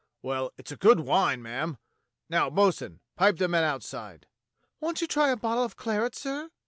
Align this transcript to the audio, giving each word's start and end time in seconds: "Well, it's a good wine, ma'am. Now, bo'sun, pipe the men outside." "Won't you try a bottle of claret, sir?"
"Well, 0.23 0.51
it's 0.57 0.71
a 0.71 0.77
good 0.77 1.01
wine, 1.01 1.43
ma'am. 1.43 1.77
Now, 2.27 2.49
bo'sun, 2.49 3.01
pipe 3.15 3.37
the 3.37 3.47
men 3.47 3.63
outside." 3.63 4.25
"Won't 4.79 4.99
you 4.99 5.05
try 5.05 5.29
a 5.29 5.37
bottle 5.37 5.63
of 5.63 5.75
claret, 5.75 6.15
sir?" 6.15 6.49